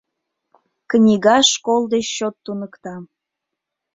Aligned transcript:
Книга 0.89 1.35
школ 1.51 1.81
деч 1.93 2.05
чот 2.17 2.35
туныкта. 2.43 2.95